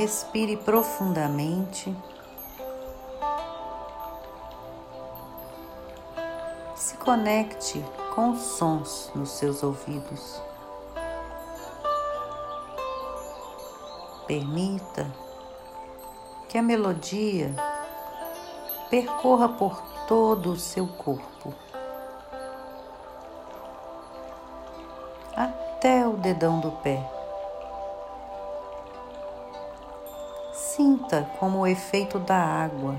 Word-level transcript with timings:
Respire 0.00 0.56
profundamente. 0.56 1.94
Se 6.74 6.96
conecte 6.96 7.84
com 8.14 8.30
os 8.30 8.40
sons 8.40 9.10
nos 9.14 9.32
seus 9.32 9.62
ouvidos. 9.62 10.40
Permita 14.26 15.06
que 16.48 16.56
a 16.56 16.62
melodia 16.62 17.54
percorra 18.88 19.50
por 19.50 19.82
todo 20.08 20.52
o 20.52 20.56
seu 20.56 20.88
corpo, 20.88 21.52
até 25.36 26.08
o 26.08 26.14
dedão 26.14 26.58
do 26.58 26.72
pé. 26.82 27.19
Sinta 30.80 31.30
como 31.38 31.58
o 31.58 31.66
efeito 31.66 32.18
da 32.18 32.38
água, 32.38 32.96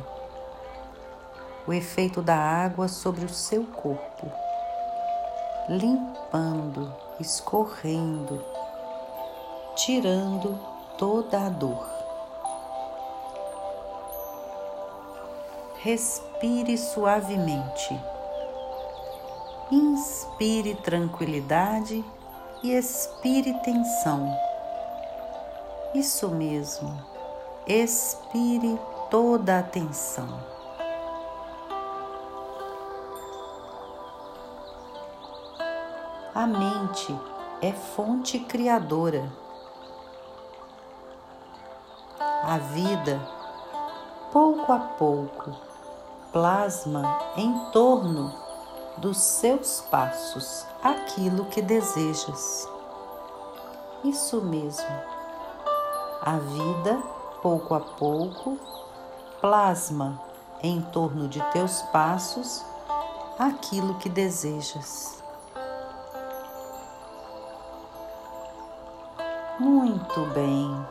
o 1.66 1.74
efeito 1.74 2.22
da 2.22 2.38
água 2.38 2.88
sobre 2.88 3.26
o 3.26 3.30
seu 3.30 3.66
corpo, 3.66 4.32
limpando, 5.68 6.94
escorrendo, 7.20 8.40
tirando 9.76 10.60
toda 10.96 11.44
a 11.44 11.50
dor. 11.50 11.84
Respire 15.80 16.78
suavemente. 16.78 18.00
Inspire 19.72 20.76
tranquilidade 20.76 22.06
e 22.62 22.74
expire 22.74 23.56
tensão. 23.64 24.32
Isso 25.96 26.30
mesmo. 26.30 27.11
Expire 27.68 28.80
toda 29.10 29.60
a 29.60 29.64
tensão. 29.64 30.28
A 36.34 36.48
mente 36.48 37.16
é 37.62 37.72
fonte 37.72 38.40
criadora 38.40 39.42
a 42.44 42.58
vida, 42.58 43.22
pouco 44.32 44.74
a 44.74 44.80
pouco, 44.80 45.56
plasma 46.32 47.20
em 47.38 47.54
torno 47.72 48.34
dos 48.98 49.18
seus 49.18 49.82
passos 49.82 50.66
aquilo 50.84 51.46
que 51.46 51.62
desejas. 51.62 52.68
Isso 54.04 54.42
mesmo. 54.42 54.90
A 56.22 56.38
vida, 56.40 57.02
pouco 57.42 57.74
a 57.74 57.80
pouco, 57.80 58.58
plasma 59.40 60.22
em 60.62 60.82
torno 60.82 61.28
de 61.28 61.42
teus 61.52 61.82
passos 61.84 62.64
aquilo 63.38 63.96
que 63.96 64.10
desejas. 64.10 65.22
Muito 69.60 70.22
bem. 70.34 70.86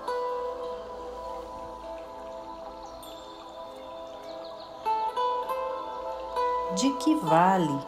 de 6.73 6.89
que 6.95 7.15
vale 7.17 7.79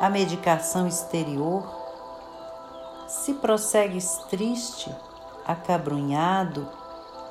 a 0.00 0.08
medicação 0.08 0.88
exterior 0.88 1.62
se 3.06 3.34
prossegues 3.34 4.16
triste, 4.28 4.92
acabrunhado 5.46 6.66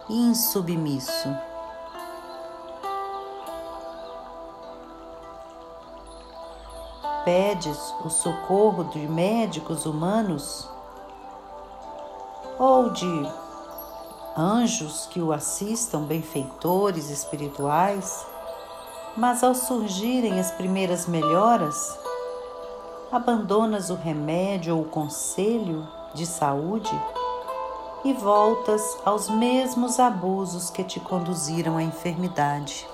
e 0.09 0.14
insubmisso? 0.14 1.30
Pedes 7.24 7.78
o 8.03 8.09
socorro 8.09 8.86
de 8.86 9.00
médicos 9.08 9.86
humanos 9.86 10.68
ou 12.58 12.90
de 12.90 13.30
anjos 14.36 15.06
que 15.06 15.22
o 15.22 15.31
assistam, 15.31 16.02
benfeitores 16.03 17.09
espirituais? 17.09 18.25
mas 19.19 19.44
ao 19.44 19.53
surgirem 19.53 20.40
as 20.40 20.52
primeiras 20.52 21.06
melhoras, 21.06 22.00
abandonas 23.12 23.90
o 23.90 23.96
remédio 23.96 24.75
ou 24.75 24.84
o 24.84 24.86
conselho 24.86 25.86
de 26.14 26.25
saúde 26.25 26.92
e 28.04 28.14
voltas 28.14 28.98
aos 29.04 29.30
mesmos 29.30 30.00
abusos 30.00 30.70
que 30.70 30.84
te 30.84 31.00
conduziram 31.00 31.78
à 31.78 31.84
enfermidade. 31.84 32.88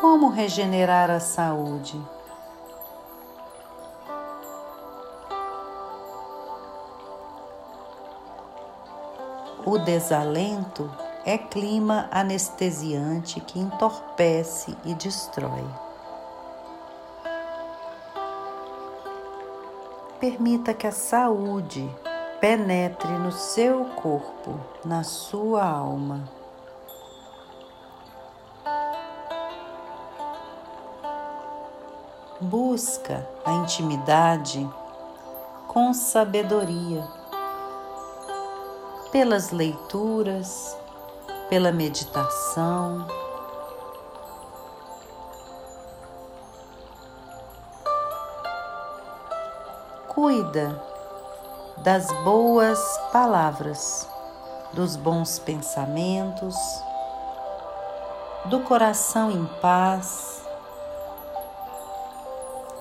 Como 0.00 0.28
regenerar 0.28 1.10
a 1.10 1.20
saúde? 1.20 2.00
O 9.64 9.78
desalento 9.78 10.90
é 11.24 11.38
clima 11.38 12.08
anestesiante 12.10 13.40
que 13.40 13.60
entorpece 13.60 14.76
e 14.84 14.92
destrói. 14.94 15.64
Permita 20.22 20.72
que 20.72 20.86
a 20.86 20.92
saúde 20.92 21.90
penetre 22.40 23.10
no 23.18 23.32
seu 23.32 23.86
corpo, 23.86 24.54
na 24.84 25.02
sua 25.02 25.64
alma. 25.64 26.28
Busca 32.40 33.28
a 33.44 33.50
intimidade 33.50 34.64
com 35.66 35.92
sabedoria 35.92 37.04
pelas 39.10 39.50
leituras, 39.50 40.78
pela 41.48 41.72
meditação. 41.72 43.21
Cuida 50.14 50.78
das 51.78 52.06
boas 52.22 52.78
palavras, 53.10 54.06
dos 54.74 54.94
bons 54.94 55.38
pensamentos, 55.38 56.54
do 58.44 58.60
coração 58.60 59.30
em 59.30 59.46
paz, 59.62 60.44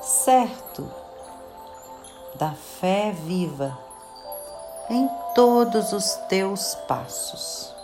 certo 0.01 0.91
da 2.35 2.51
fé 2.51 3.13
viva 3.13 3.77
em 4.89 5.09
todos 5.33 5.93
os 5.93 6.15
teus 6.27 6.75
passos. 6.85 7.80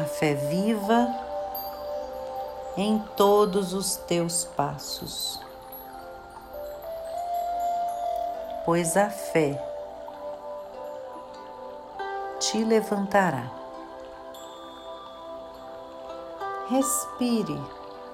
A 0.00 0.04
fé 0.04 0.32
viva 0.32 1.14
em 2.74 2.98
todos 3.18 3.74
os 3.74 3.96
teus 3.96 4.46
passos, 4.46 5.38
pois 8.64 8.96
a 8.96 9.10
fé 9.10 9.62
te 12.38 12.64
levantará. 12.64 13.50
Respire 16.70 17.60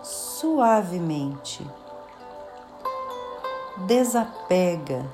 suavemente. 0.02 1.64
Desapega 3.86 5.06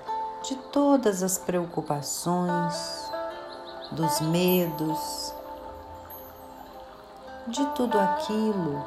de 0.42 0.56
todas 0.72 1.22
as 1.22 1.36
preocupações, 1.36 3.12
dos 3.90 4.22
medos, 4.22 5.31
de 7.47 7.65
tudo 7.75 7.99
aquilo 7.99 8.87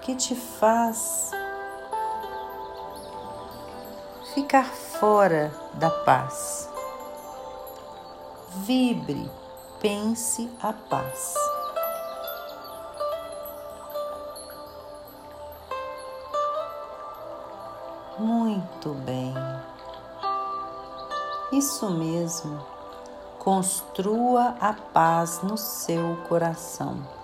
que 0.00 0.14
te 0.14 0.34
faz 0.34 1.30
ficar 4.34 4.64
fora 4.64 5.52
da 5.74 5.90
paz. 5.90 6.70
Vibre, 8.48 9.30
pense 9.80 10.50
a 10.62 10.72
paz. 10.72 11.34
Muito 18.18 18.94
bem. 19.04 19.34
Isso 21.52 21.90
mesmo. 21.90 22.78
construa 23.38 24.56
a 24.60 24.74
paz 24.74 25.40
no 25.42 25.56
seu 25.56 26.16
coração. 26.28 27.17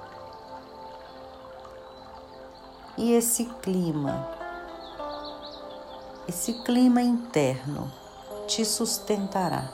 E 2.97 3.13
esse 3.13 3.47
clima, 3.61 4.29
esse 6.29 6.53
clima 6.63 7.03
interno 7.03 7.91
te 8.47 8.65
sustentará. 8.65 9.69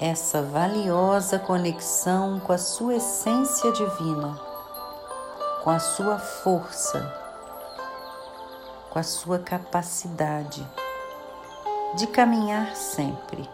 Essa 0.00 0.42
valiosa 0.42 1.38
conexão 1.38 2.40
com 2.40 2.52
a 2.52 2.58
sua 2.58 2.96
essência 2.96 3.70
divina, 3.70 4.36
com 5.62 5.70
a 5.70 5.78
sua 5.78 6.18
força, 6.18 7.00
com 8.90 8.98
a 8.98 9.04
sua 9.04 9.38
capacidade 9.38 10.66
de 11.96 12.08
caminhar 12.08 12.74
sempre. 12.74 13.48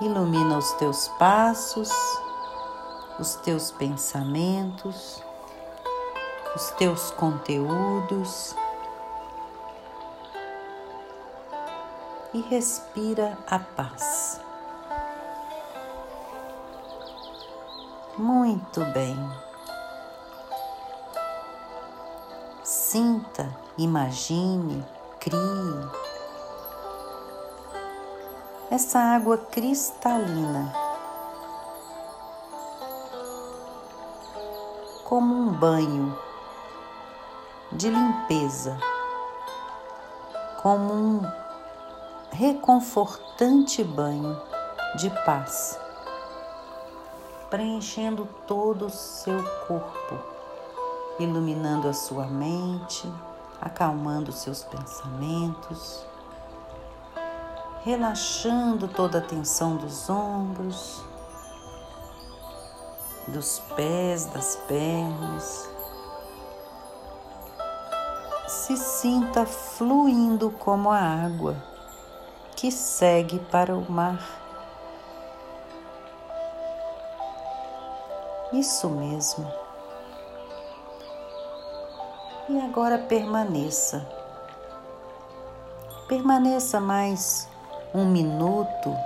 Ilumina 0.00 0.58
os 0.58 0.72
teus 0.72 1.08
passos, 1.18 1.90
os 3.18 3.34
teus 3.36 3.70
pensamentos, 3.70 5.22
os 6.54 6.70
teus 6.72 7.10
conteúdos 7.12 8.54
e 12.34 12.40
respira 12.42 13.38
a 13.46 13.58
paz. 13.58 14.38
Muito 18.18 18.80
bem. 18.92 19.16
Sinta, 22.62 23.48
imagine, 23.78 24.84
crie. 25.18 26.05
Essa 28.70 28.98
água 28.98 29.38
cristalina, 29.38 30.72
como 35.04 35.34
um 35.34 35.52
banho 35.52 36.18
de 37.70 37.90
limpeza, 37.90 38.76
como 40.62 40.92
um 40.92 41.22
reconfortante 42.32 43.84
banho 43.84 44.36
de 44.96 45.10
paz, 45.24 45.78
preenchendo 47.48 48.28
todo 48.46 48.86
o 48.86 48.90
seu 48.90 49.42
corpo 49.68 50.36
iluminando 51.18 51.88
a 51.88 51.94
sua 51.94 52.26
mente, 52.26 53.10
acalmando 53.60 54.32
seus 54.32 54.62
pensamentos, 54.64 56.04
relaxando 57.86 58.88
toda 58.88 59.18
a 59.18 59.20
tensão 59.20 59.76
dos 59.76 60.10
ombros, 60.10 61.04
dos 63.28 63.60
pés, 63.76 64.26
das 64.26 64.56
pernas. 64.66 65.70
Se 68.48 68.76
sinta 68.76 69.46
fluindo 69.46 70.50
como 70.50 70.90
a 70.90 70.98
água 70.98 71.54
que 72.56 72.72
segue 72.72 73.38
para 73.52 73.72
o 73.76 73.88
mar. 73.88 74.20
Isso 78.52 78.90
mesmo. 78.90 79.48
E 82.48 82.60
agora 82.62 82.98
permaneça. 82.98 84.04
Permaneça 86.08 86.80
mais 86.80 87.48
um 87.94 88.04
minuto 88.04 88.96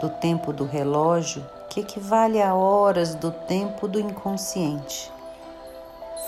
do 0.00 0.08
tempo 0.08 0.52
do 0.52 0.64
relógio, 0.64 1.44
que 1.68 1.80
equivale 1.80 2.40
a 2.40 2.54
horas 2.54 3.14
do 3.14 3.30
tempo 3.30 3.86
do 3.86 4.00
inconsciente, 4.00 5.12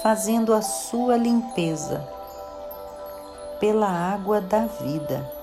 fazendo 0.02 0.52
a 0.52 0.62
sua 0.62 1.16
limpeza 1.16 2.06
pela 3.58 3.88
água 3.88 4.40
da 4.40 4.66
vida. 4.66 5.39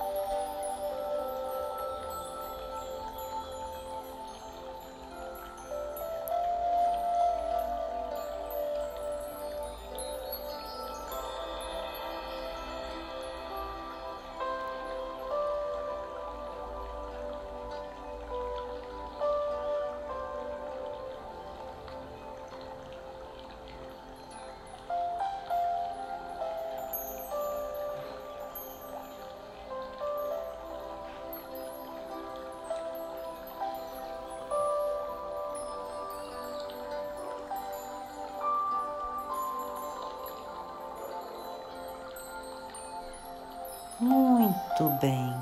Muito 44.80 45.00
bem. 45.00 45.36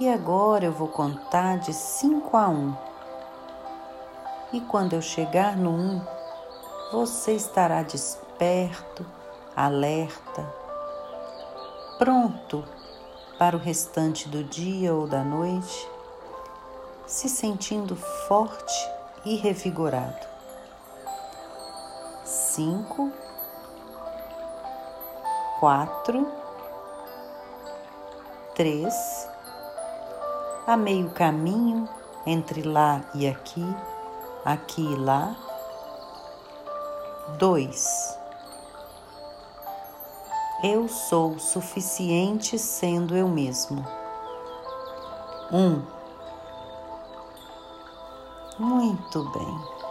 E 0.00 0.08
agora 0.08 0.64
eu 0.64 0.72
vou 0.72 0.88
contar 0.88 1.58
de 1.58 1.72
5 1.74 2.34
a 2.36 2.48
1. 2.48 2.52
Um. 2.52 2.76
E 4.52 4.60
quando 4.62 4.94
eu 4.94 5.02
chegar 5.02 5.54
no 5.54 5.70
1, 5.70 5.74
um, 5.74 6.06
você 6.90 7.32
estará 7.32 7.82
desperto, 7.82 9.04
alerta, 9.54 10.42
pronto 11.98 12.64
para 13.38 13.56
o 13.56 13.60
restante 13.60 14.28
do 14.28 14.42
dia 14.42 14.94
ou 14.94 15.06
da 15.06 15.22
noite, 15.22 15.88
se 17.06 17.28
sentindo 17.28 17.94
forte 17.94 18.90
e 19.24 19.36
revigorado. 19.36 20.26
5 22.24 23.12
quatro, 25.62 26.41
três, 28.54 28.94
a 30.66 30.76
meio 30.76 31.10
caminho 31.10 31.88
entre 32.26 32.62
lá 32.62 33.00
e 33.14 33.26
aqui, 33.26 33.64
aqui 34.44 34.82
e 34.82 34.96
lá, 34.96 35.36
dois. 37.38 38.18
Eu 40.62 40.88
sou 40.88 41.38
suficiente 41.38 42.58
sendo 42.58 43.16
eu 43.16 43.26
mesmo. 43.26 43.84
Um. 45.52 45.82
Muito 48.58 49.24
bem. 49.30 49.81